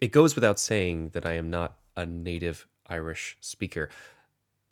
[0.00, 3.88] it goes without saying that I am not a native Irish speaker,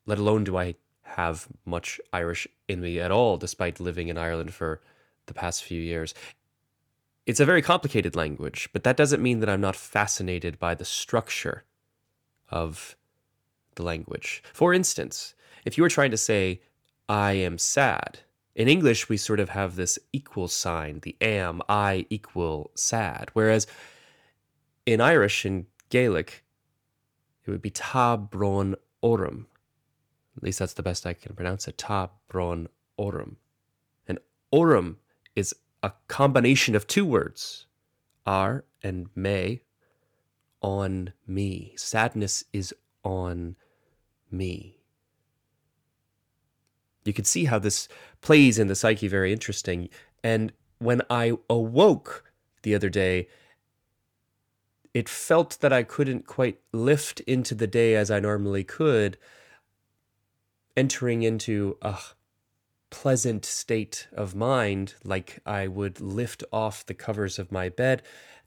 [0.07, 4.53] let alone do I have much Irish in me at all, despite living in Ireland
[4.53, 4.81] for
[5.27, 6.15] the past few years.
[7.27, 10.85] It's a very complicated language, but that doesn't mean that I'm not fascinated by the
[10.85, 11.65] structure
[12.51, 12.97] of
[13.77, 14.43] the language.
[14.53, 15.35] For instance,
[15.65, 16.61] if you were trying to say,
[17.09, 18.21] I am sad,
[18.55, 23.31] in English, we sort of have this equal sign, the am, I equal sad.
[23.33, 23.67] Whereas
[24.87, 26.45] in Irish, in Gaelic,
[27.45, 29.47] it would be ta bron orum.
[30.37, 31.79] At least that's the best I can pronounce it.
[31.79, 33.37] Ta bron orum.
[34.07, 34.19] And
[34.53, 34.97] orum
[35.37, 37.67] is a combination of two words,
[38.27, 39.63] are and may,
[40.63, 41.75] on me.
[41.77, 43.57] Sadness is on
[44.31, 44.79] me.
[47.05, 47.87] You can see how this
[48.23, 49.91] plays in the psyche very interesting.
[50.23, 52.25] And when I awoke
[52.63, 53.29] the other day,
[54.95, 59.19] it felt that I couldn't quite lift into the day as I normally could,
[60.77, 61.99] entering into a
[62.91, 68.03] pleasant state of mind, like I would lift off the covers of my bed.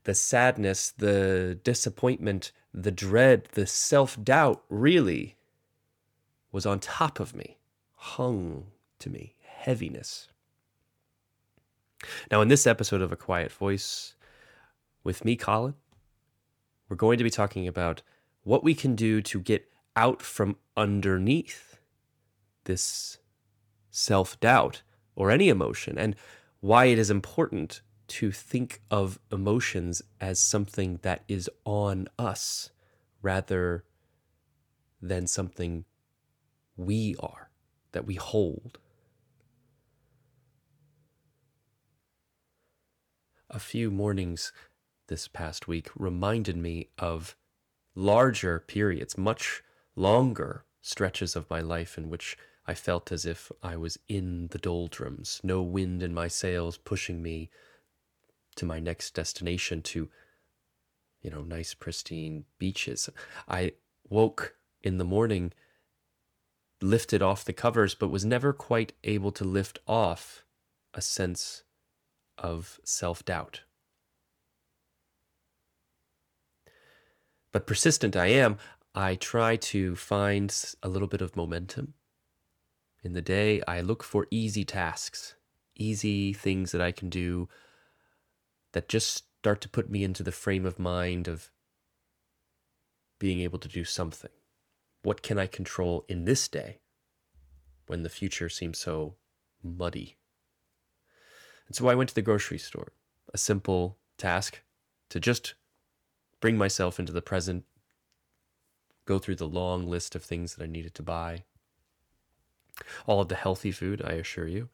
[0.05, 5.35] The sadness, the disappointment, the dread, the self doubt really
[6.53, 7.57] was on top of me
[7.97, 8.67] hung
[8.99, 10.29] to me, heaviness.
[12.31, 14.15] Now, in this episode of A Quiet Voice
[15.03, 15.73] with me, Colin,
[16.89, 18.01] we're going to be talking about
[18.43, 21.79] what we can do to get out from underneath
[22.63, 23.17] this
[23.89, 24.83] self doubt
[25.15, 26.15] or any emotion, and
[26.59, 32.69] why it is important to think of emotions as something that is on us
[33.21, 33.83] rather
[35.01, 35.85] than something
[36.75, 37.49] we are
[37.91, 38.77] that we hold.
[43.49, 44.51] A few mornings
[45.07, 47.35] this past week reminded me of
[47.95, 49.63] larger periods, much
[49.95, 54.57] longer stretches of my life in which I felt as if I was in the
[54.57, 57.49] doldrums, no wind in my sails pushing me
[58.57, 60.09] to my next destination to,
[61.21, 63.09] you know, nice, pristine beaches.
[63.47, 63.73] I
[64.09, 65.53] woke in the morning
[66.81, 70.43] lifted off the covers, but was never quite able to lift off
[70.93, 71.63] a sense
[72.37, 73.23] of self
[77.57, 78.59] But persistent I am,
[78.93, 81.95] I try to find a little bit of momentum.
[83.01, 85.33] In the day, I look for easy tasks,
[85.75, 87.49] easy things that I can do
[88.73, 91.49] that just start to put me into the frame of mind of
[93.17, 94.29] being able to do something.
[95.01, 96.77] What can I control in this day
[97.87, 99.15] when the future seems so
[99.63, 100.17] muddy?
[101.65, 102.91] And so I went to the grocery store,
[103.33, 104.61] a simple task
[105.09, 105.55] to just
[106.39, 107.65] bring myself into the present,
[109.05, 111.43] go through the long list of things that I needed to buy.
[113.05, 114.69] All of the healthy food, I assure you.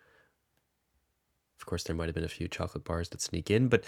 [1.60, 3.86] Of course, there might have been a few chocolate bars that sneak in, but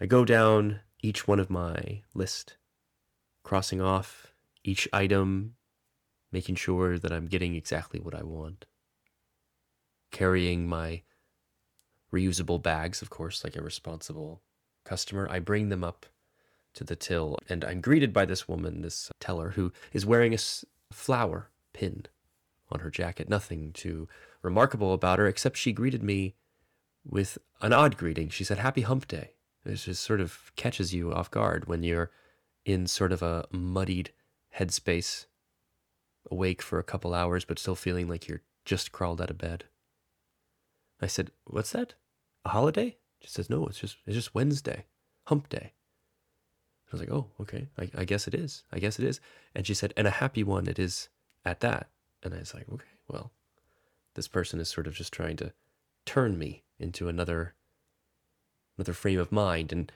[0.00, 2.56] I go down each one of my list
[3.42, 4.34] crossing off
[4.64, 5.54] each item,
[6.30, 8.66] making sure that I'm getting exactly what I want.
[10.10, 11.02] Carrying my
[12.12, 14.42] reusable bags, of course, like a responsible
[14.84, 16.06] customer, I bring them up
[16.74, 20.38] to the till, and I'm greeted by this woman, this teller, who is wearing a
[20.92, 22.06] flower pin
[22.70, 23.28] on her jacket.
[23.28, 24.08] Nothing too
[24.42, 26.34] remarkable about her, except she greeted me
[27.04, 28.28] with an odd greeting.
[28.28, 29.32] She said, Happy Hump Day.
[29.64, 32.10] It just sort of catches you off guard when you're
[32.64, 34.10] in sort of a muddied
[34.58, 35.26] headspace,
[36.30, 39.64] awake for a couple hours, but still feeling like you're just crawled out of bed.
[41.00, 41.94] I said, What's that?
[42.44, 42.96] A holiday?
[43.22, 44.84] She says, No, it's just it's just Wednesday,
[45.24, 45.72] hump day.
[45.72, 47.68] I was like, Oh, okay.
[47.78, 48.64] I, I guess it is.
[48.72, 49.20] I guess it is.
[49.54, 51.08] And she said, And a happy one it is
[51.44, 51.88] at that.
[52.22, 53.32] And I was like, Okay, well,
[54.14, 55.52] this person is sort of just trying to
[56.04, 57.54] turn me into another
[58.76, 59.92] another frame of mind and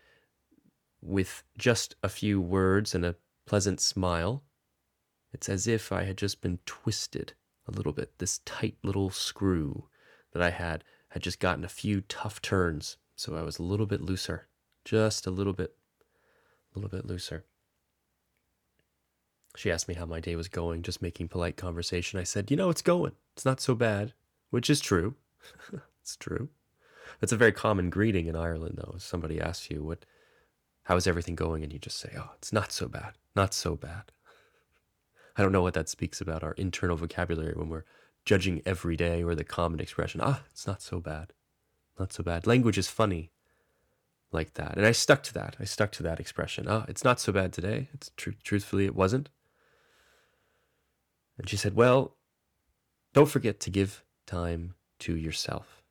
[1.00, 4.42] with just a few words and a pleasant smile.
[5.32, 7.34] It's as if I had just been twisted
[7.66, 8.18] a little bit.
[8.18, 9.88] This tight little screw
[10.32, 13.86] that I had had just gotten a few tough turns, so I was a little
[13.86, 14.46] bit looser.
[14.84, 15.74] Just a little bit,
[16.74, 17.44] a little bit looser.
[19.56, 22.20] She asked me how my day was going, just making polite conversation.
[22.20, 23.12] I said, You know, it's going.
[23.34, 24.12] It's not so bad,
[24.50, 25.14] which is true.
[26.00, 26.50] it's true.
[27.20, 28.96] That's a very common greeting in Ireland, though.
[28.98, 30.04] Somebody asks you, What
[30.86, 31.64] how is everything going?
[31.64, 34.12] And you just say, oh, it's not so bad, not so bad.
[35.36, 37.84] I don't know what that speaks about our internal vocabulary when we're
[38.24, 41.32] judging every day or the common expression, ah, it's not so bad,
[41.98, 42.46] not so bad.
[42.46, 43.30] Language is funny
[44.32, 44.76] like that.
[44.76, 45.56] And I stuck to that.
[45.60, 46.66] I stuck to that expression.
[46.68, 47.88] Ah, it's not so bad today.
[47.94, 49.28] It's tr- truthfully, it wasn't.
[51.38, 52.16] And she said, Well,
[53.12, 55.82] don't forget to give time to yourself.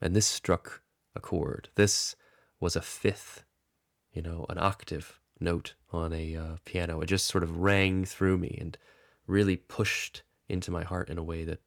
[0.00, 0.82] And this struck
[1.14, 1.70] a chord.
[1.74, 2.14] This
[2.60, 3.44] was a fifth,
[4.12, 7.00] you know, an octave note on a uh, piano.
[7.00, 8.76] It just sort of rang through me and
[9.26, 11.60] really pushed into my heart in a way that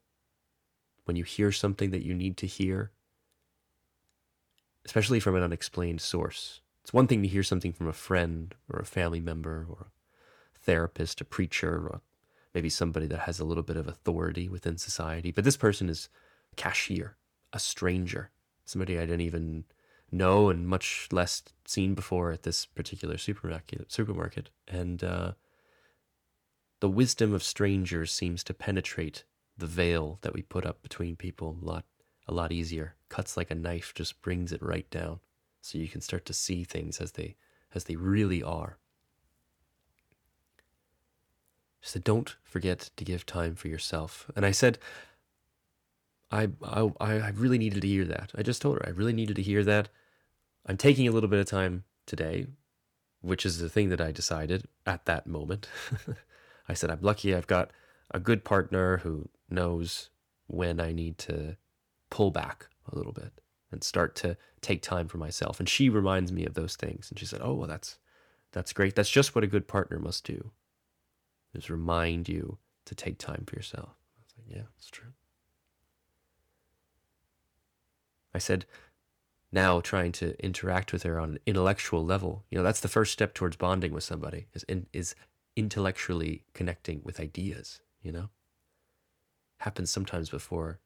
[1.05, 2.91] when you hear something that you need to hear,
[4.85, 8.79] especially from an unexplained source, it's one thing to hear something from a friend or
[8.79, 9.87] a family member or
[10.55, 12.01] a therapist, a preacher, or
[12.53, 15.31] maybe somebody that has a little bit of authority within society.
[15.31, 16.09] But this person is
[16.51, 17.17] a cashier,
[17.53, 18.31] a stranger,
[18.65, 19.65] somebody I didn't even
[20.11, 24.49] know and much less seen before at this particular supermarket.
[24.67, 25.33] And uh,
[26.79, 29.23] the wisdom of strangers seems to penetrate
[29.57, 31.85] the veil that we put up between people a lot,
[32.27, 32.95] a lot easier.
[33.09, 35.19] Cuts like a knife, just brings it right down,
[35.61, 37.35] so you can start to see things as they
[37.73, 38.77] as they really are.
[41.81, 44.77] So "Don't forget to give time for yourself." And I said,
[46.31, 48.31] I, I, I really needed to hear that.
[48.35, 49.89] I just told her I really needed to hear that.
[50.65, 52.47] I'm taking a little bit of time today,
[53.21, 55.67] which is the thing that I decided at that moment.
[56.69, 57.71] I said, I'm lucky I've got
[58.11, 60.09] a good partner who knows
[60.47, 61.57] when I need to
[62.11, 63.41] pull back a little bit
[63.71, 65.59] and start to take time for myself.
[65.59, 67.09] And she reminds me of those things.
[67.09, 67.97] And she said, Oh, well, that's
[68.51, 68.95] that's great.
[68.95, 70.51] That's just what a good partner must do.
[71.55, 73.89] Is remind you to take time for yourself.
[73.89, 75.13] I was like, Yeah, it's true.
[78.33, 78.65] I said,
[79.51, 83.11] now trying to interact with her on an intellectual level, you know, that's the first
[83.11, 85.15] step towards bonding with somebody is in, is
[85.55, 88.29] intellectually connecting with ideas, you know?
[89.57, 90.79] Happens sometimes before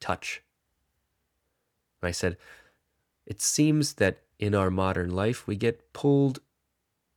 [0.00, 0.42] touch.
[2.02, 2.36] And I said,
[3.26, 6.40] it seems that in our modern life, we get pulled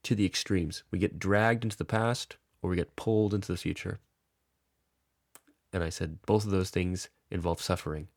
[0.04, 0.84] to the extremes.
[0.92, 4.00] We get dragged into the past or we get pulled into the future.
[5.74, 8.08] And I said, both of those things involve suffering.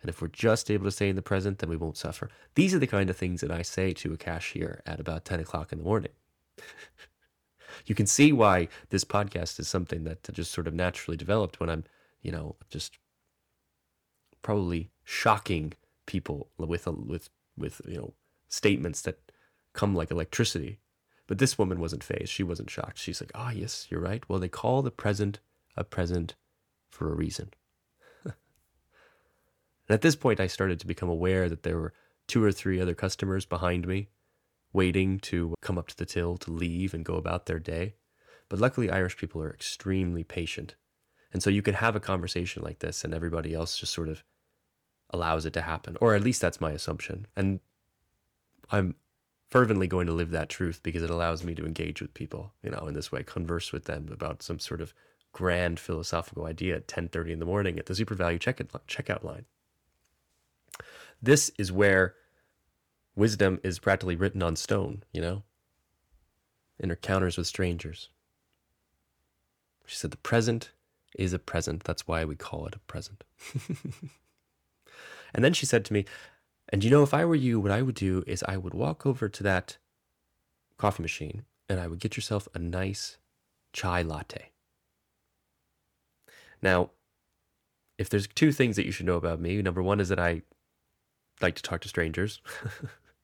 [0.00, 2.30] And if we're just able to stay in the present, then we won't suffer.
[2.54, 5.40] These are the kind of things that I say to a cashier at about 10
[5.40, 6.12] o'clock in the morning.
[7.86, 11.68] you can see why this podcast is something that just sort of naturally developed when
[11.68, 11.84] I'm,
[12.22, 12.98] you know, just
[14.40, 15.72] probably shocking
[16.08, 18.14] people with a, with with you know
[18.48, 19.20] statements that
[19.74, 20.80] come like electricity.
[21.28, 22.30] But this woman wasn't fazed.
[22.30, 22.98] She wasn't shocked.
[22.98, 24.28] She's like, "Ah, oh, yes, you're right.
[24.28, 25.38] Well, they call the present
[25.76, 26.34] a present
[26.90, 27.50] for a reason."
[29.88, 31.94] And at this point, I started to become aware that there were
[32.26, 34.08] two or three other customers behind me
[34.72, 37.94] waiting to come up to the till to leave and go about their day.
[38.50, 40.74] But luckily, Irish people are extremely patient.
[41.32, 44.24] And so you can have a conversation like this, and everybody else just sort of
[45.10, 45.96] allows it to happen.
[46.00, 47.26] Or at least that's my assumption.
[47.36, 47.60] And
[48.70, 48.94] I'm
[49.48, 52.70] fervently going to live that truth because it allows me to engage with people, you
[52.70, 54.92] know, in this way, converse with them about some sort of
[55.32, 58.38] grand philosophical idea at 10:30 in the morning at the SuperValu
[58.86, 59.46] checkout line.
[61.20, 62.14] This is where
[63.16, 65.42] wisdom is practically written on stone, you know,
[66.78, 68.08] in encounters with strangers.
[69.86, 70.70] She said, The present
[71.18, 71.84] is a present.
[71.84, 73.24] That's why we call it a present.
[75.34, 76.04] and then she said to me,
[76.70, 79.06] And you know, if I were you, what I would do is I would walk
[79.06, 79.78] over to that
[80.76, 83.18] coffee machine and I would get yourself a nice
[83.72, 84.50] chai latte.
[86.62, 86.90] Now,
[87.98, 90.42] if there's two things that you should know about me, number one is that I
[91.40, 92.40] like to talk to strangers,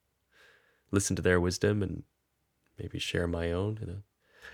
[0.91, 2.03] listen to their wisdom, and
[2.79, 4.03] maybe share my own in a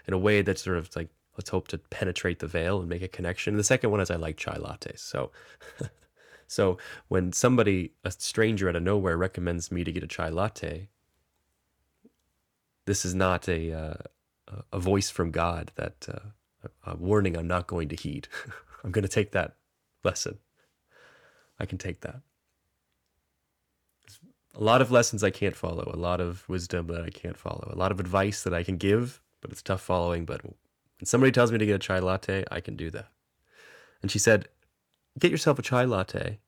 [0.06, 3.02] in a way that's sort of like let's hope to penetrate the veil and make
[3.02, 3.54] a connection.
[3.54, 5.00] And the second one is I like chai lattes.
[5.00, 5.30] So
[6.50, 6.78] so
[7.08, 10.88] when somebody a stranger out of nowhere recommends me to get a chai latte,
[12.86, 13.94] this is not a uh,
[14.72, 18.28] a voice from God that uh, a warning I'm not going to heed.
[18.84, 19.56] I'm going to take that
[20.02, 20.38] lesson.
[21.58, 22.22] I can take that
[24.54, 27.70] a lot of lessons I can't follow, a lot of wisdom that I can't follow,
[27.72, 30.24] a lot of advice that I can give, but it's tough following.
[30.24, 30.54] But when
[31.04, 33.08] somebody tells me to get a chai latte, I can do that.
[34.02, 34.48] And she said,
[35.18, 36.38] Get yourself a chai latte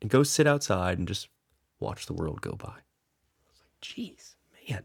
[0.00, 1.28] and go sit outside and just
[1.80, 2.66] watch the world go by.
[2.66, 4.36] I was like, Geez,
[4.68, 4.84] man,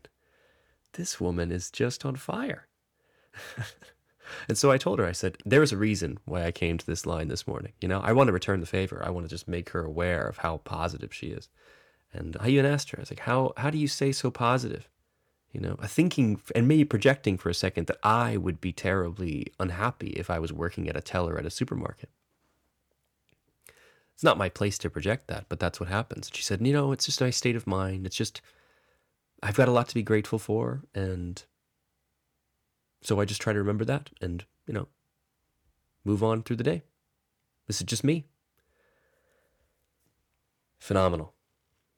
[0.93, 2.67] this woman is just on fire.
[4.47, 7.05] and so I told her, I said, There's a reason why I came to this
[7.05, 7.73] line this morning.
[7.81, 9.03] You know, I want to return the favor.
[9.05, 11.49] I want to just make her aware of how positive she is.
[12.13, 14.89] And I even asked her, I was like, how, how do you stay so positive?
[15.51, 20.09] You know, thinking and maybe projecting for a second that I would be terribly unhappy
[20.09, 22.09] if I was working at a teller at a supermarket.
[24.19, 26.29] It's not my place to project that, but that's what happens.
[26.33, 28.05] She said, You know, it's just a state of mind.
[28.05, 28.41] It's just,
[29.41, 30.83] I've got a lot to be grateful for.
[30.93, 31.41] And
[33.01, 34.89] so I just try to remember that and, you know,
[36.03, 36.83] move on through the day.
[37.67, 38.25] This is just me.
[40.79, 41.33] Phenomenal.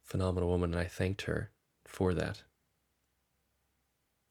[0.03, 0.73] Phenomenal woman.
[0.73, 1.49] And I thanked her
[1.87, 2.43] for that.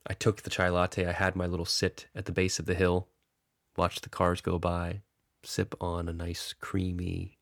[0.06, 1.06] I took the chai latte.
[1.06, 3.08] I had my little sit at the base of the hill,
[3.76, 5.00] watched the cars go by,
[5.42, 7.39] sip on a nice creamy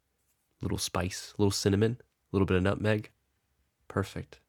[0.61, 3.11] little spice, little cinnamon, a little bit of nutmeg.
[3.87, 4.41] Perfect.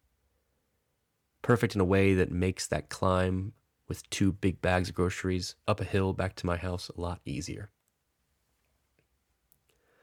[1.42, 3.54] Perfect in a way that makes that climb
[3.88, 7.22] with two big bags of groceries up a hill back to my house a lot
[7.26, 7.72] easier.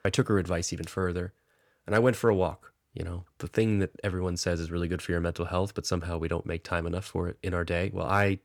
[0.04, 1.34] I took her advice even further
[1.86, 2.72] and I went for a walk.
[2.94, 5.84] You know, the thing that everyone says is really good for your mental health, but
[5.84, 7.90] somehow we don't make time enough for it in our day.
[7.92, 8.38] Well, I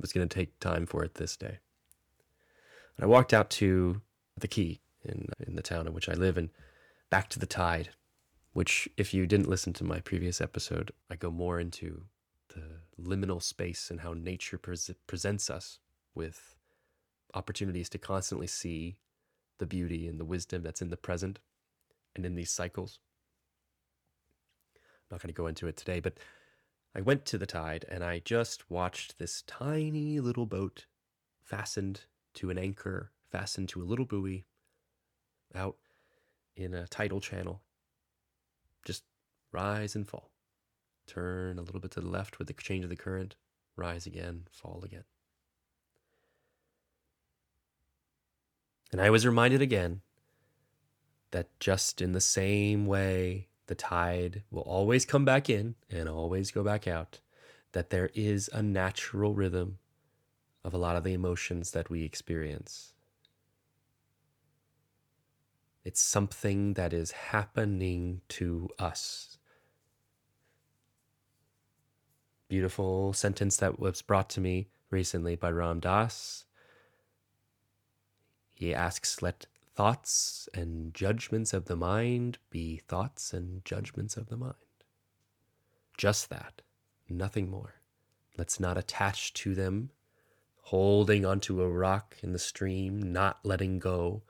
[0.00, 1.58] was going to take time for it this day.
[2.96, 4.00] And I walked out to
[4.38, 6.50] the quay in in the town in which I live and
[7.10, 7.90] back to the tide,
[8.52, 12.02] which if you didn't listen to my previous episode, I go more into
[12.48, 15.78] the liminal space and how nature pre- presents us
[16.14, 16.56] with
[17.34, 18.98] opportunities to constantly see
[19.58, 21.38] the beauty and the wisdom that's in the present
[22.16, 22.98] and in these cycles.
[24.76, 26.18] I'm not going to go into it today, but
[26.94, 30.86] I went to the tide and I just watched this tiny little boat
[31.42, 32.02] fastened
[32.34, 34.44] to an anchor, fastened to a little buoy
[35.54, 35.76] out
[36.58, 37.62] in a tidal channel.
[38.84, 39.04] Just
[39.52, 40.30] rise and fall.
[41.06, 43.36] Turn a little bit to the left with the change of the current,
[43.76, 45.04] rise again, fall again.
[48.90, 50.00] And I was reminded again
[51.30, 56.50] that just in the same way the tide will always come back in and always
[56.50, 57.20] go back out,
[57.72, 59.78] that there is a natural rhythm
[60.64, 62.94] of a lot of the emotions that we experience.
[65.88, 69.38] It's something that is happening to us.
[72.46, 76.44] Beautiful sentence that was brought to me recently by Ram Dass.
[78.52, 84.36] He asks, Let thoughts and judgments of the mind be thoughts and judgments of the
[84.36, 84.56] mind.
[85.96, 86.60] Just that,
[87.08, 87.76] nothing more.
[88.36, 89.88] Let's not attach to them,
[90.64, 94.22] holding onto a rock in the stream, not letting go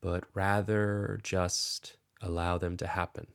[0.00, 3.26] but rather just allow them to happen.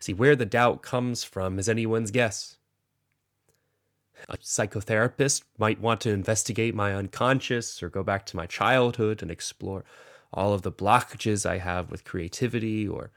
[0.00, 2.56] See, where the doubt comes from is anyone's guess.
[4.28, 9.30] A psychotherapist might want to investigate my unconscious or go back to my childhood and
[9.30, 9.84] explore
[10.32, 13.10] all of the blockages I have with creativity or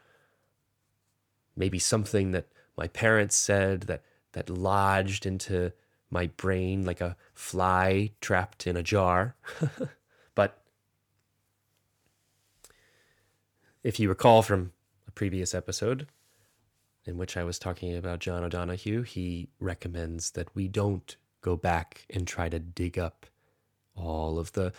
[1.55, 4.03] maybe something that my parents said that
[4.33, 5.73] that lodged into
[6.09, 9.35] my brain like a fly trapped in a jar.
[10.35, 10.61] but
[13.83, 14.71] if you recall from
[15.07, 16.07] a previous episode
[17.05, 22.05] in which I was talking about John O'Donohue, he recommends that we don't go back
[22.09, 23.25] and try to dig up
[23.95, 24.73] all of the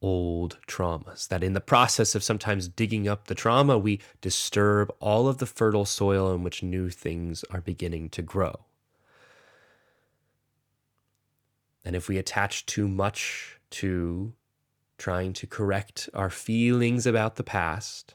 [0.00, 1.28] old traumas.
[1.28, 5.46] That in the process of sometimes digging up the trauma, we disturb all of the
[5.46, 8.60] fertile soil in which new things are beginning to grow.
[11.84, 14.32] And if we attach too much to
[14.96, 18.14] trying to correct our feelings about the past,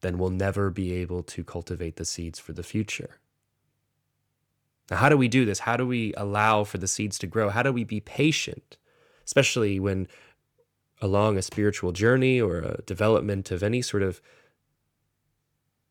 [0.00, 3.18] then we'll never be able to cultivate the seeds for the future.
[4.90, 5.60] Now, how do we do this?
[5.60, 7.50] How do we allow for the seeds to grow?
[7.50, 8.76] How do we be patient,
[9.24, 10.08] especially when
[11.00, 14.20] along a spiritual journey or a development of any sort of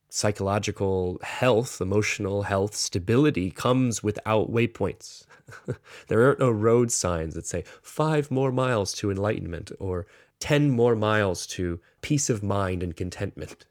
[0.10, 5.26] psychological health, emotional health, stability comes without waypoints.
[6.08, 10.06] there aren't no road signs that say five more miles to enlightenment or
[10.40, 13.66] 10 more miles to peace of mind and contentment.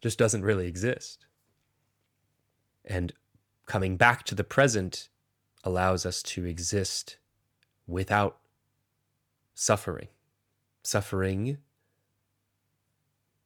[0.00, 1.26] Just doesn't really exist.
[2.84, 3.12] And
[3.66, 5.08] coming back to the present
[5.64, 7.18] allows us to exist
[7.86, 8.38] without
[9.54, 10.08] suffering.
[10.82, 11.58] Suffering,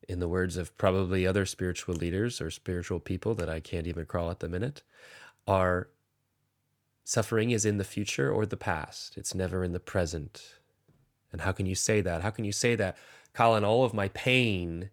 [0.09, 4.07] in the words of probably other spiritual leaders or spiritual people that I can't even
[4.07, 4.83] crawl at the minute,
[5.47, 5.89] are
[7.05, 10.55] Suffering is in the future or the past, it's never in the present.
[11.33, 12.23] And how can you say that?
[12.23, 12.97] How can you say that,
[13.33, 14.91] Colin, all of my pain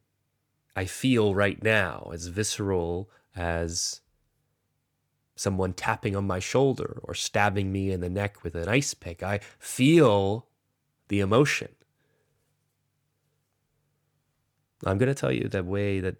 [0.75, 4.01] I feel right now, as visceral as
[5.35, 9.21] someone tapping on my shoulder or stabbing me in the neck with an ice pick?
[9.21, 10.47] I feel
[11.09, 11.69] the emotion.
[14.85, 16.15] I'm going to tell you the way that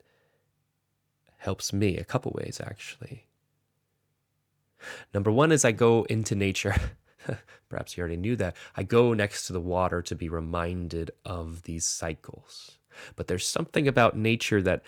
[1.38, 3.26] helps me, a couple ways actually.
[5.14, 6.76] Number one is I go into nature.
[7.70, 8.56] perhaps you already knew that.
[8.76, 12.78] I go next to the water to be reminded of these cycles.
[13.16, 14.84] But there's something about nature that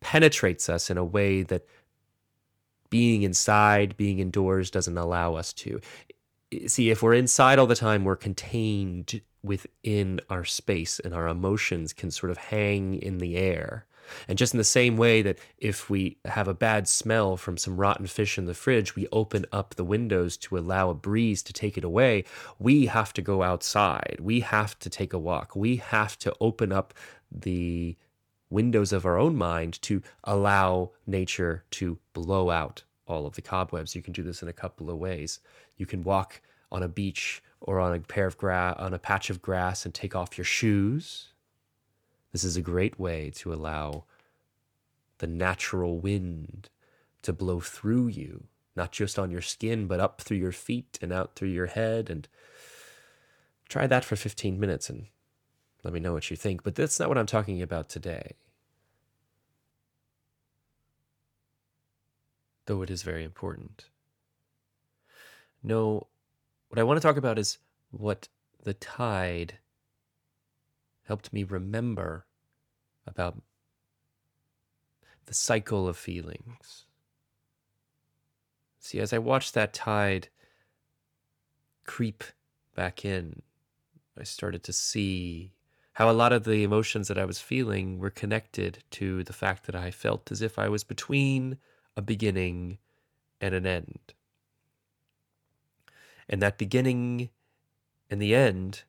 [0.00, 1.66] penetrates us in a way that
[2.90, 5.80] being inside, being indoors doesn't allow us to.
[6.66, 11.92] See, if we're inside all the time, we're contained within our space and our emotions
[11.92, 13.86] can sort of hang in the air.
[14.28, 17.76] And just in the same way that if we have a bad smell from some
[17.76, 21.52] rotten fish in the fridge, we open up the windows to allow a breeze to
[21.52, 22.24] take it away,
[22.58, 24.18] we have to go outside.
[24.20, 25.56] We have to take a walk.
[25.56, 26.94] We have to open up
[27.30, 27.96] the
[28.50, 33.94] windows of our own mind to allow nature to blow out all of the cobwebs.
[33.94, 35.40] You can do this in a couple of ways.
[35.76, 39.30] You can walk on a beach or on a pair of grass on a patch
[39.30, 41.28] of grass and take off your shoes.
[42.32, 44.04] This is a great way to allow
[45.18, 46.68] the natural wind
[47.22, 51.12] to blow through you, not just on your skin, but up through your feet and
[51.12, 52.10] out through your head.
[52.10, 52.26] And
[53.68, 55.06] try that for 15 minutes and
[55.84, 56.62] let me know what you think.
[56.62, 58.32] But that's not what I'm talking about today.
[62.66, 63.86] Though it is very important.
[65.62, 66.08] No,
[66.72, 67.58] what I want to talk about is
[67.90, 68.28] what
[68.62, 69.58] the tide
[71.04, 72.24] helped me remember
[73.06, 73.42] about
[75.26, 76.86] the cycle of feelings.
[78.78, 80.28] See, as I watched that tide
[81.84, 82.24] creep
[82.74, 83.42] back in,
[84.18, 85.52] I started to see
[85.92, 89.66] how a lot of the emotions that I was feeling were connected to the fact
[89.66, 91.58] that I felt as if I was between
[91.98, 92.78] a beginning
[93.42, 94.14] and an end.
[96.28, 97.30] And that beginning
[98.10, 98.82] and the end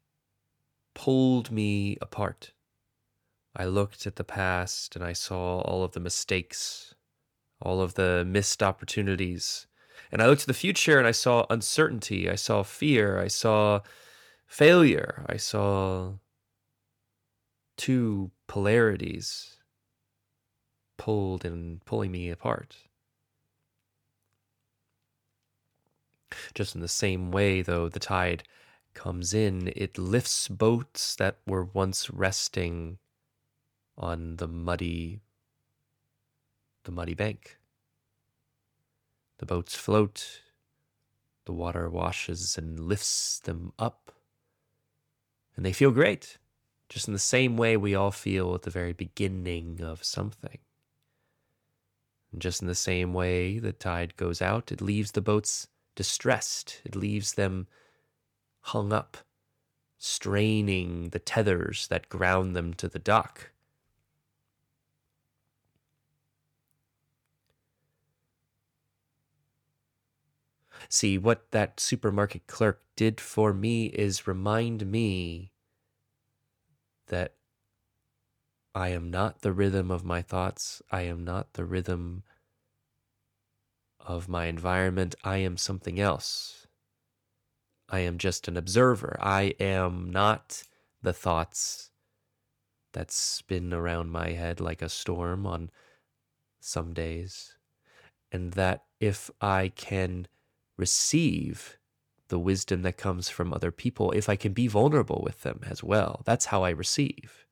[0.94, 2.54] pulled me apart.
[3.56, 6.96] I looked at the past and I saw all of the mistakes,
[7.62, 9.68] all of the missed opportunities.
[10.12, 13.82] And I looked to the future and I saw uncertainty, I saw fear, I saw
[14.46, 16.14] failure, I saw
[17.78, 19.58] two polarities
[20.98, 22.78] pulled and pulling me apart.
[26.54, 28.44] Just in the same way, though, the tide
[28.94, 32.98] comes in, it lifts boats that were once resting
[33.98, 35.22] on the muddy
[36.84, 37.58] the muddy bank.
[39.38, 40.42] The boats float,
[41.46, 44.14] the water washes and lifts them up,
[45.56, 46.38] and they feel great,
[46.90, 50.60] just in the same way we all feel at the very beginning of something.
[52.32, 56.82] And just in the same way the tide goes out, it leaves the boats distressed,
[56.84, 57.68] it leaves them
[58.62, 59.18] hung up,
[59.98, 63.52] straining the tethers that ground them to the dock.
[70.90, 75.52] See, what that supermarket clerk did for me is remind me
[77.08, 77.36] that
[78.76, 80.82] I am not the rhythm of my thoughts.
[80.92, 82.24] I am not the rhythm
[84.06, 85.16] of my environment.
[85.24, 86.68] I am something else.
[87.90, 89.18] I am just an observer.
[89.22, 90.64] I am not
[91.02, 91.92] the thoughts
[92.94, 95.70] that spin around my head like a storm on
[96.60, 97.56] some days.
[98.32, 100.28] And that if I can
[100.78, 101.78] receive
[102.30, 105.84] the wisdom that comes from other people, if I can be vulnerable with them as
[105.84, 107.46] well, that's how I receive.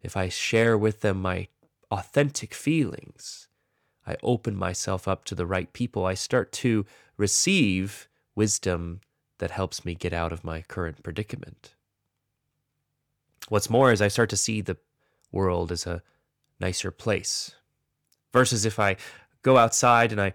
[0.00, 1.48] If I share with them my
[1.90, 3.47] authentic feelings,
[4.08, 6.86] I open myself up to the right people, I start to
[7.18, 9.02] receive wisdom
[9.36, 11.74] that helps me get out of my current predicament.
[13.50, 14.78] What's more is I start to see the
[15.30, 16.02] world as a
[16.58, 17.52] nicer place.
[18.32, 18.96] Versus if I
[19.42, 20.32] go outside and I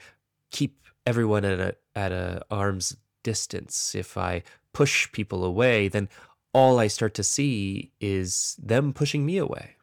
[0.52, 6.10] keep everyone at a at a arm's distance, if I push people away, then
[6.54, 9.78] all I start to see is them pushing me away.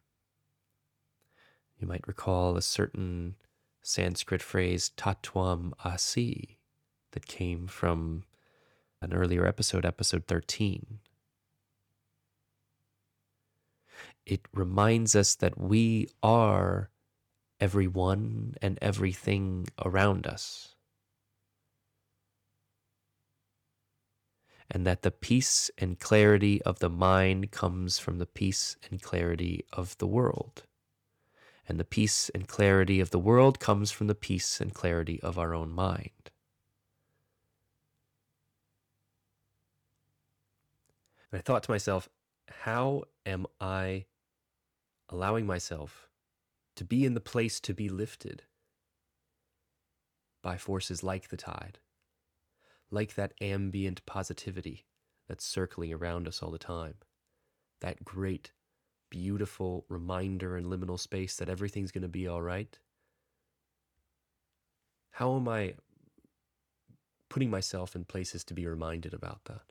[1.77, 3.35] You might recall a certain
[3.81, 6.59] Sanskrit phrase, tatwam asi,
[7.11, 8.23] that came from
[9.01, 10.99] an earlier episode, episode 13.
[14.25, 16.91] It reminds us that we are
[17.59, 20.75] everyone and everything around us.
[24.69, 29.65] And that the peace and clarity of the mind comes from the peace and clarity
[29.73, 30.63] of the world.
[31.71, 35.39] And the peace and clarity of the world comes from the peace and clarity of
[35.39, 36.29] our own mind.
[41.31, 42.09] And I thought to myself,
[42.49, 44.03] how am I
[45.07, 46.09] allowing myself
[46.75, 48.43] to be in the place to be lifted
[50.41, 51.79] by forces like the tide,
[52.89, 54.87] like that ambient positivity
[55.29, 56.95] that's circling around us all the time.
[57.79, 58.51] That great,
[59.11, 62.79] beautiful reminder in liminal space that everything's going to be all right.
[65.11, 65.75] How am I
[67.29, 69.61] putting myself in places to be reminded about that?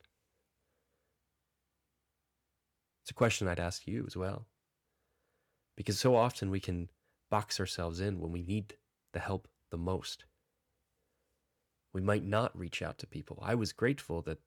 [3.02, 4.46] It's a question I'd ask you as well.
[5.76, 6.90] Because so often we can
[7.30, 8.74] box ourselves in when we need
[9.12, 10.26] the help the most.
[11.92, 13.38] We might not reach out to people.
[13.42, 14.38] I was grateful that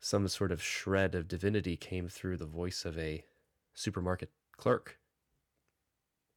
[0.00, 3.24] some sort of shred of divinity came through the voice of a
[3.74, 4.98] supermarket clerk.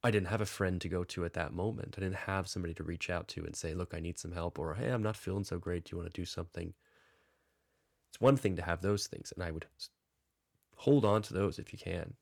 [0.02, 1.94] I didn't have a friend to go to at that moment.
[1.96, 4.58] I didn't have somebody to reach out to and say, Look, I need some help,
[4.58, 5.84] or Hey, I'm not feeling so great.
[5.84, 6.74] Do you want to do something?
[8.10, 9.66] It's one thing to have those things, and I would
[10.76, 12.14] hold on to those if you can.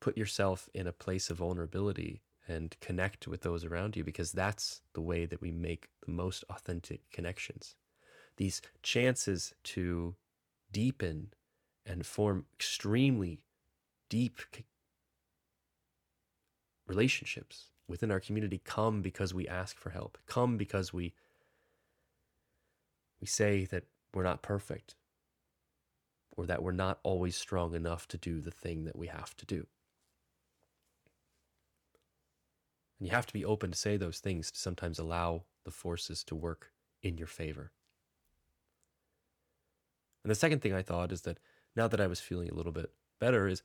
[0.00, 4.82] Put yourself in a place of vulnerability and connect with those around you because that's
[4.92, 7.74] the way that we make the most authentic connections.
[8.36, 10.14] These chances to
[10.70, 11.32] deepen
[11.86, 13.40] and form extremely
[14.08, 14.38] deep
[16.86, 21.14] relationships within our community come because we ask for help, come because we
[23.20, 24.96] we say that we're not perfect
[26.36, 29.46] or that we're not always strong enough to do the thing that we have to
[29.46, 29.66] do.
[32.98, 36.22] And you have to be open to say those things to sometimes allow the forces
[36.24, 37.72] to work in your favor.
[40.22, 41.38] And the second thing I thought is that
[41.76, 42.90] now that I was feeling a little bit
[43.20, 43.62] better, is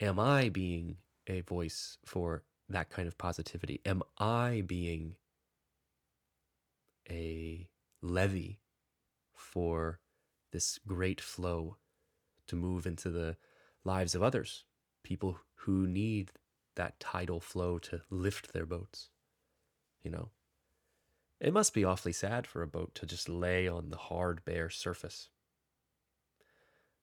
[0.00, 3.80] am I being a voice for that kind of positivity?
[3.84, 5.16] Am I being
[7.10, 7.68] a
[8.02, 8.60] levee
[9.34, 10.00] for
[10.52, 11.76] this great flow
[12.46, 13.36] to move into the
[13.84, 14.64] lives of others,
[15.02, 16.32] people who need
[16.76, 19.10] that tidal flow to lift their boats.
[20.02, 20.28] You know,
[21.40, 24.70] it must be awfully sad for a boat to just lay on the hard, bare
[24.70, 25.28] surface.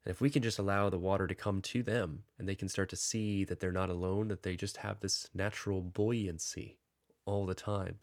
[0.06, 2.70] And if we can just allow the water to come to them and they can
[2.70, 6.78] start to see that they're not alone, that they just have this natural buoyancy
[7.26, 7.98] all the time.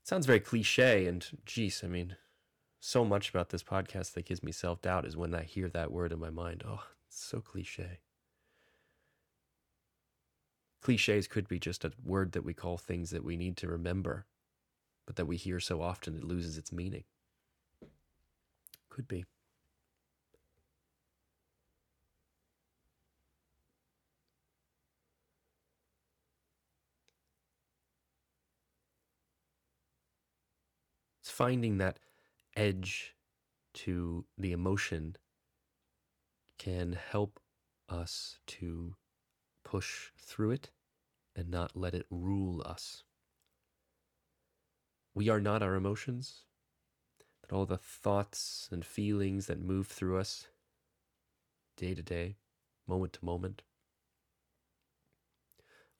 [0.00, 2.16] It sounds very cliche, and geez, I mean,
[2.80, 5.92] so much about this podcast that gives me self doubt is when I hear that
[5.92, 6.64] word in my mind.
[6.66, 8.00] Oh, it's so cliche
[10.82, 14.26] cliches could be just a word that we call things that we need to remember,
[15.06, 17.04] but that we hear so often it loses its meaning.
[18.90, 19.24] Could be.
[31.32, 31.98] Finding that
[32.54, 33.14] edge
[33.72, 35.16] to the emotion
[36.58, 37.40] can help
[37.88, 38.94] us to
[39.64, 40.70] push through it
[41.34, 43.04] and not let it rule us.
[45.14, 46.42] We are not our emotions,
[47.40, 50.48] that all the thoughts and feelings that move through us
[51.78, 52.36] day to day,
[52.86, 53.62] moment to moment,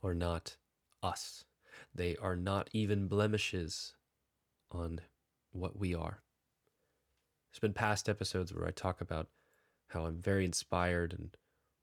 [0.03, 0.57] are not
[1.03, 1.47] us.
[1.95, 3.95] They are not even blemishes
[4.71, 5.01] on
[5.53, 6.23] what we are.
[7.51, 9.29] There's been past episodes where I talk about
[9.89, 11.37] how I'm very inspired and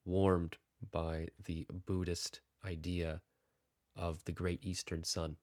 [0.05, 0.58] warmed
[0.91, 3.21] by the Buddhist idea
[3.95, 5.38] of the great eastern sun,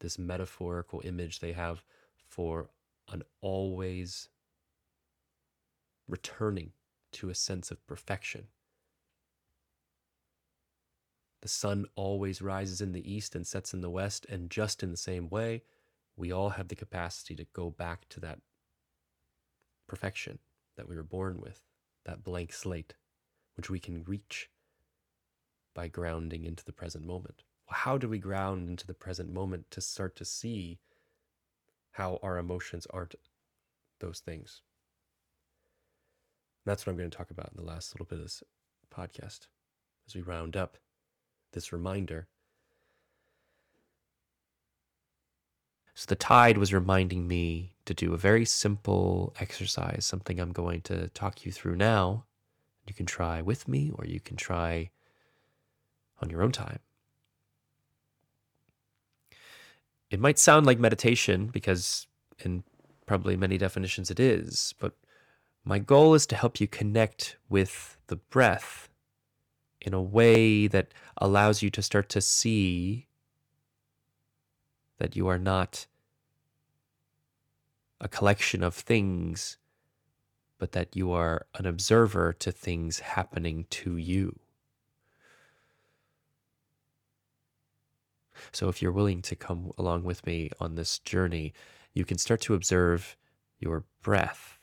[0.00, 1.82] this metaphorical image they have
[2.24, 2.70] for
[3.08, 4.28] an always
[6.08, 6.72] returning
[7.12, 8.46] to a sense of perfection.
[11.40, 14.92] The sun always rises in the east and sets in the west, and just in
[14.92, 15.62] the same way,
[16.16, 18.40] we all have the capacity to go back to that
[19.88, 20.38] perfection
[20.76, 21.62] that we were born with,
[22.04, 22.94] that blank slate
[23.54, 24.48] which we can reach
[25.74, 27.42] by grounding into the present moment.
[27.68, 30.78] How do we ground into the present moment to start to see
[31.92, 33.14] how our emotions aren't
[34.00, 34.62] those things?
[36.64, 38.42] that's what I'm going to talk about in the last little bit of this
[38.94, 39.48] podcast
[40.06, 40.78] as we round up
[41.52, 42.28] this reminder.
[45.94, 50.80] So, the tide was reminding me to do a very simple exercise, something I'm going
[50.82, 52.24] to talk you through now
[52.86, 54.90] you can try with me or you can try
[56.20, 56.80] on your own time.
[60.10, 62.06] It might sound like meditation because,
[62.40, 62.64] in
[63.06, 64.92] probably many definitions, it is, but
[65.64, 68.90] my goal is to help you connect with the breath
[69.80, 73.06] in a way that allows you to start to see
[75.02, 75.88] that you are not
[78.00, 79.58] a collection of things
[80.58, 84.38] but that you are an observer to things happening to you.
[88.52, 91.52] So, if you're willing to come along with me on this journey,
[91.94, 93.16] you can start to observe
[93.58, 94.60] your breath.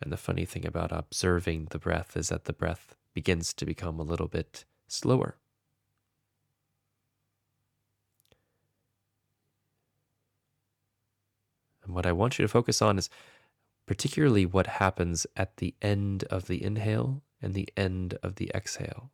[0.00, 4.00] And the funny thing about observing the breath is that the breath begins to become
[4.00, 5.36] a little bit slower.
[11.88, 13.08] And what I want you to focus on is
[13.86, 19.10] particularly what happens at the end of the inhale and the end of the exhale.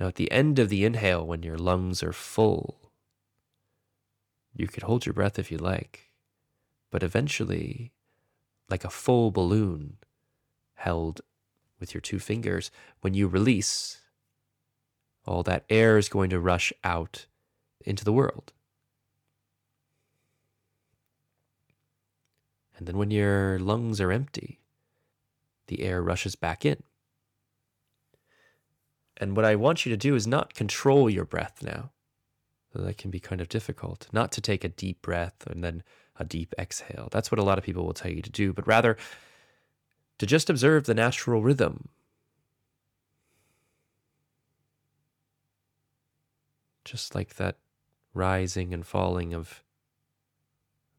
[0.00, 2.90] Now, at the end of the inhale, when your lungs are full,
[4.52, 6.10] you could hold your breath if you like,
[6.90, 7.92] but eventually,
[8.68, 9.98] like a full balloon
[10.74, 11.20] held
[11.78, 14.00] with your two fingers, when you release,
[15.24, 17.26] all that air is going to rush out
[17.84, 18.52] into the world.
[22.80, 24.58] And then when your lungs are empty,
[25.66, 26.82] the air rushes back in.
[29.18, 31.90] And what I want you to do is not control your breath now.
[32.74, 34.08] That can be kind of difficult.
[34.14, 35.82] Not to take a deep breath and then
[36.18, 37.10] a deep exhale.
[37.12, 38.96] That's what a lot of people will tell you to do, but rather
[40.18, 41.90] to just observe the natural rhythm.
[46.86, 47.58] Just like that
[48.14, 49.62] rising and falling of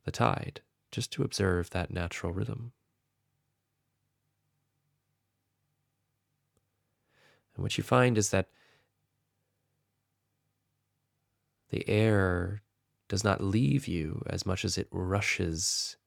[0.05, 2.73] the tide just to observe that natural rhythm.
[7.55, 8.47] And what you find is that
[11.69, 12.61] the air
[13.07, 15.97] does not leave you as much as it rushes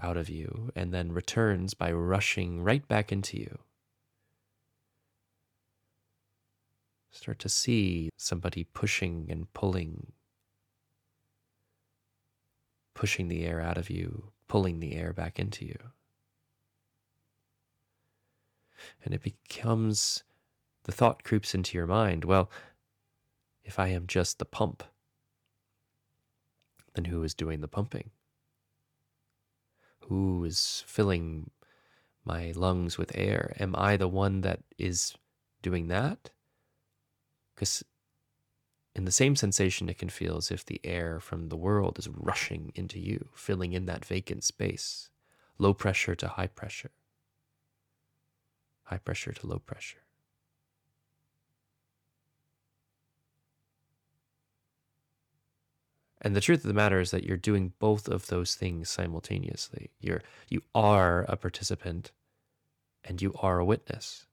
[0.00, 3.58] out of you and then returns by rushing right back into you.
[7.10, 10.12] Start to see somebody pushing and pulling
[13.02, 15.76] pushing the air out of you, pulling the air back into you.
[19.04, 20.22] And it becomes
[20.84, 22.48] the thought creeps into your mind well,
[23.64, 24.84] if I am just the pump,
[26.94, 28.10] then who is doing the pumping?
[30.02, 31.50] Who is filling
[32.24, 33.56] my lungs with air?
[33.58, 35.16] Am I the one that is
[35.60, 36.30] doing that?
[37.56, 37.82] Because
[38.94, 42.08] in the same sensation it can feel as if the air from the world is
[42.08, 45.08] rushing into you, filling in that vacant space,
[45.58, 46.90] low pressure to high pressure,
[48.84, 49.98] high pressure to low pressure.
[56.24, 59.90] And the truth of the matter is that you're doing both of those things simultaneously.
[59.98, 62.12] You're you are a participant
[63.04, 64.26] and you are a witness.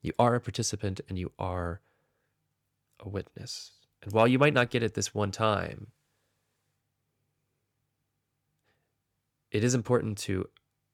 [0.00, 1.82] You are a participant and you are
[3.04, 3.72] a witness.
[4.02, 5.88] And while you might not get it this one time,
[9.50, 10.48] it is important to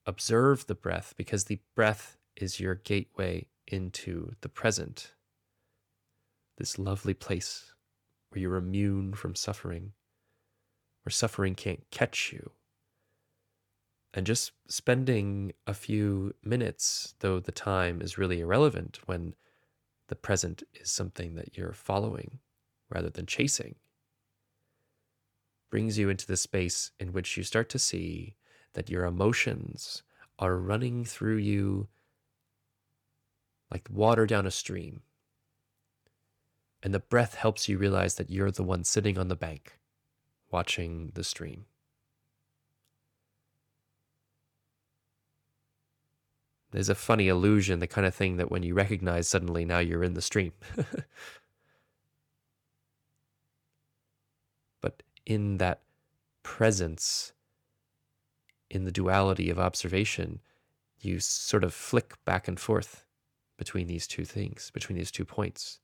[0.05, 5.13] observe the breath because the breath is your gateway into the present.
[6.57, 7.73] This lovely place
[8.29, 9.93] where you're immune from suffering,
[11.03, 12.51] where suffering can't catch you.
[14.13, 19.35] And just spending a few minutes, though the time is really irrelevant when
[20.11, 22.39] the present is something that you're following
[22.89, 23.75] rather than chasing,
[25.69, 28.35] brings you into the space in which you start to see
[28.73, 30.03] that your emotions
[30.37, 31.87] are running through you
[33.71, 35.01] like water down a stream.
[36.83, 39.79] And the breath helps you realize that you're the one sitting on the bank
[40.51, 41.67] watching the stream.
[46.71, 50.03] There's a funny illusion, the kind of thing that when you recognize suddenly now you're
[50.03, 50.53] in the stream.
[54.81, 55.81] but in that
[56.43, 57.33] presence,
[58.69, 60.39] in the duality of observation,
[60.99, 63.05] you sort of flick back and forth
[63.57, 65.79] between these two things, between these two points.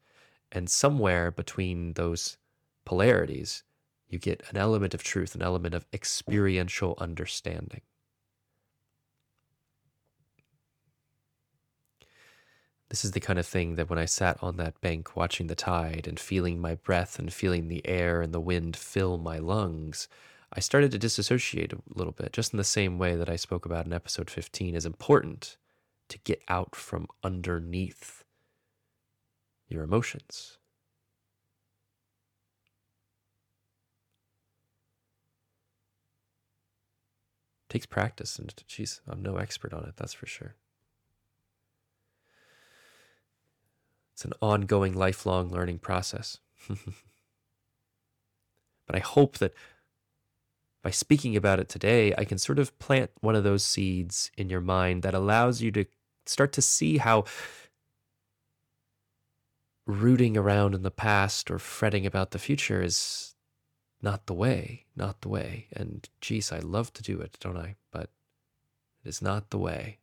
[0.52, 2.38] And somewhere between those
[2.86, 3.64] polarities,
[4.08, 7.82] you get an element of truth, an element of experiential understanding.
[12.90, 15.56] This is the kind of thing that when I sat on that bank watching the
[15.56, 20.08] tide and feeling my breath and feeling the air and the wind fill my lungs,
[20.54, 23.66] I started to disassociate a little bit, just in the same way that I spoke
[23.66, 25.58] about in episode 15 is important
[26.08, 28.24] to get out from underneath
[29.68, 30.58] your emotions.
[37.70, 40.56] Takes practice, and geez, I'm no expert on it, that's for sure.
[44.18, 46.40] It's an ongoing, lifelong learning process.
[46.68, 46.80] but
[48.96, 49.54] I hope that
[50.82, 54.50] by speaking about it today, I can sort of plant one of those seeds in
[54.50, 55.86] your mind that allows you to
[56.26, 57.26] start to see how
[59.86, 63.36] rooting around in the past or fretting about the future is
[64.02, 65.68] not the way, not the way.
[65.72, 67.76] And geez, I love to do it, don't I?
[67.92, 68.10] But
[69.06, 70.00] it is not the way.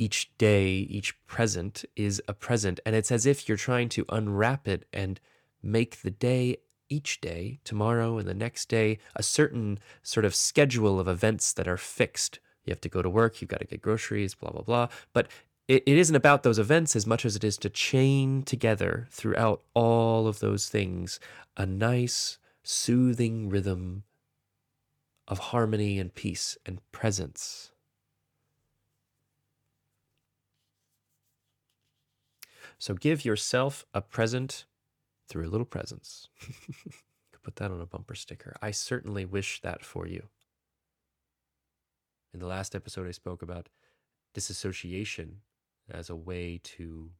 [0.00, 4.68] Each day, each present is a present, and it's as if you're trying to unwrap
[4.68, 5.18] it and
[5.60, 6.58] make the day
[6.88, 11.66] each day, tomorrow and the next day, a certain sort of schedule of events that
[11.66, 12.38] are fixed.
[12.64, 14.88] You have to go to work, you've got to get groceries, blah, blah, blah.
[15.12, 15.26] But
[15.66, 19.62] it, it isn't about those events as much as it is to chain together throughout
[19.74, 21.18] all of those things
[21.56, 24.04] a nice, soothing rhythm
[25.26, 27.72] of harmony and peace and presence.
[32.78, 34.64] So give yourself a present
[35.28, 36.28] through a little presence.
[36.40, 38.56] Could put that on a bumper sticker.
[38.62, 40.28] I certainly wish that for you.
[42.32, 43.68] In the last episode, I spoke about
[44.32, 45.40] disassociation
[45.90, 47.10] as a way to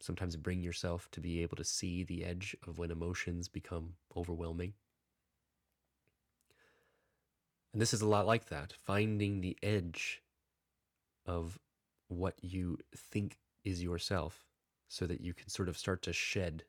[0.00, 4.74] sometimes bring yourself to be able to see the edge of when emotions become overwhelming.
[7.72, 10.22] And this is a lot like that finding the edge
[11.26, 11.58] of
[12.08, 14.44] what you think is yourself
[14.88, 16.64] so that you can sort of start to shed.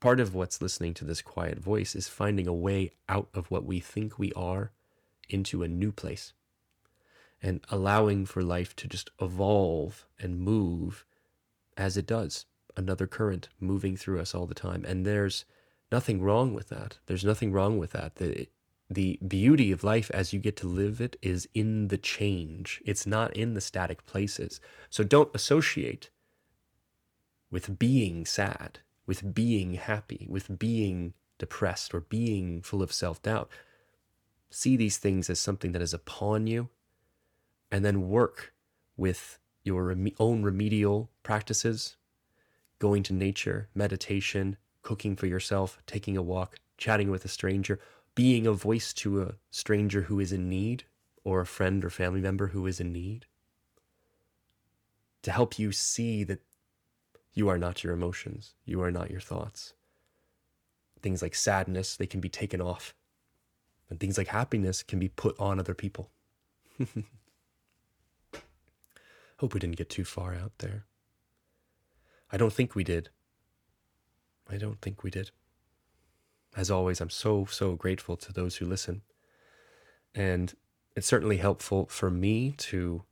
[0.00, 3.64] Part of what's listening to this quiet voice is finding a way out of what
[3.64, 4.72] we think we are
[5.28, 6.32] into a new place
[7.42, 11.04] and allowing for life to just evolve and move
[11.76, 12.46] as it does.
[12.76, 14.84] Another current moving through us all the time.
[14.86, 15.44] And there's
[15.92, 16.98] nothing wrong with that.
[17.06, 18.16] There's nothing wrong with that.
[18.90, 23.06] The, beauty of life as you get to live it is in the change, it's
[23.06, 24.60] not in the static places.
[24.90, 26.10] So don't associate
[27.50, 33.48] with being sad, with being happy, with being depressed, or being full of self doubt.
[34.50, 36.68] See these things as something that is upon you
[37.70, 38.52] and then work
[38.96, 41.96] with your own remedial practices,
[42.78, 47.80] going to nature, meditation, cooking for yourself, taking a walk, chatting with a stranger,
[48.14, 50.84] being a voice to a stranger who is in need
[51.24, 53.26] or a friend or family member who is in need.
[55.22, 56.42] To help you see that
[57.32, 59.74] you are not your emotions, you are not your thoughts.
[61.02, 62.94] Things like sadness, they can be taken off.
[63.90, 66.10] And things like happiness can be put on other people.
[69.38, 70.84] Hope we didn't get too far out there.
[72.30, 73.10] I don't think we did.
[74.48, 75.30] I don't think we did.
[76.56, 79.02] As always, I'm so, so grateful to those who listen.
[80.14, 80.54] And
[80.94, 83.02] it's certainly helpful for me to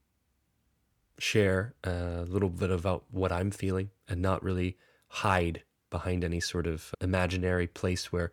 [1.19, 4.77] share a little bit about what I'm feeling and not really
[5.09, 8.33] hide behind any sort of imaginary place where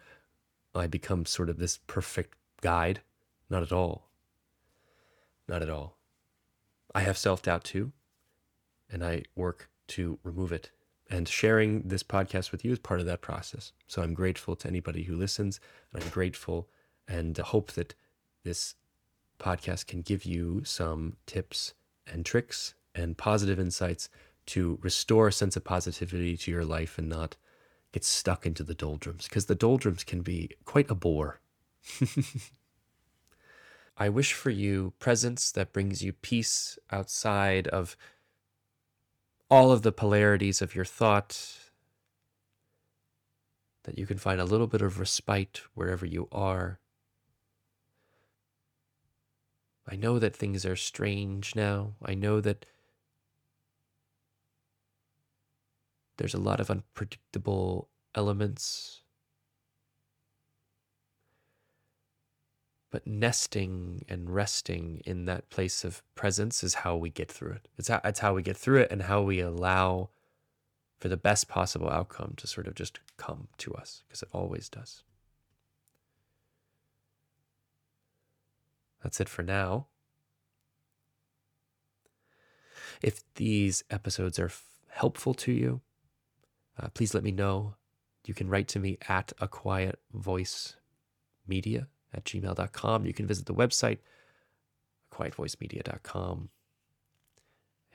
[0.76, 3.02] I become sort of this perfect guide.
[3.50, 4.10] Not at all.
[5.48, 5.98] Not at all.
[6.93, 7.91] I have self doubt too,
[8.91, 10.72] and I work to remove it.
[11.10, 13.72] And sharing this podcast with you is part of that process.
[13.88, 15.60] So I'm grateful to anybody who listens,
[15.91, 16.69] and I'm grateful
[17.08, 17.95] and hope that
[18.43, 18.76] this
[19.39, 21.74] podcast can give you some tips
[22.06, 24.10] and tricks and positive insights
[24.48, 27.36] to restore a sense of positivity to your life and not
[27.91, 31.39] get stuck into the doldrums because the doldrums can be quite a bore.
[33.98, 37.98] I wish for you presence that brings you peace outside of
[39.49, 41.57] all of the polarities of your thought,
[43.83, 46.79] that you can find a little bit of respite wherever you are.
[49.88, 51.95] I know that things are strange now.
[52.05, 52.67] I know that
[56.17, 59.01] there's a lot of unpredictable elements
[62.91, 67.67] but nesting and resting in that place of presence is how we get through it.
[67.78, 70.10] It's how, it's how we get through it and how we allow
[70.99, 74.69] for the best possible outcome to sort of just come to us because it always
[74.69, 75.04] does.
[79.04, 79.88] That's it for now.
[83.02, 85.82] If these episodes are f- helpful to you,
[86.78, 87.75] uh, please let me know.
[88.25, 90.75] You can write to me at a quiet voice
[91.48, 93.05] media at gmail.com.
[93.05, 93.99] You can visit the website,
[95.13, 96.49] quietvoicemedia.com.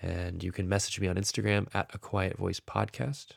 [0.02, 3.32] And you can message me on Instagram at a quiet voice podcast.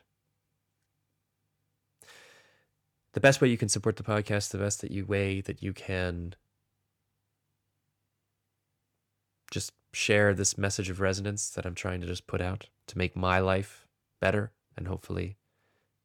[3.13, 5.73] The best way you can support the podcast, the best that you way that you
[5.73, 6.35] can
[9.49, 13.15] just share this message of resonance that I'm trying to just put out to make
[13.15, 13.87] my life
[14.19, 15.37] better and hopefully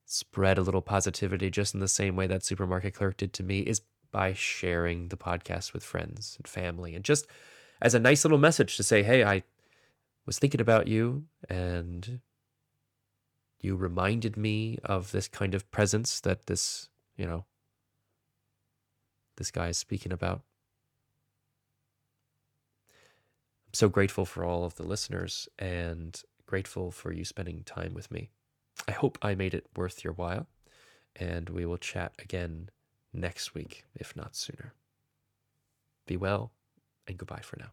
[0.07, 3.61] spread a little positivity just in the same way that supermarket clerk did to me
[3.61, 3.83] is
[4.13, 7.27] by sharing the podcast with friends and family and just
[7.81, 9.43] as a nice little message to say, hey, I
[10.27, 12.21] was thinking about you and
[13.61, 17.45] you reminded me of this kind of presence that this, you know,
[19.37, 20.43] this guy is speaking about.
[23.67, 28.11] I'm so grateful for all of the listeners and grateful for you spending time with
[28.11, 28.31] me.
[28.87, 30.47] I hope I made it worth your while,
[31.17, 32.69] and we will chat again
[33.13, 34.75] next week, if not sooner.
[36.07, 36.53] Be well,
[37.07, 37.73] and goodbye for now.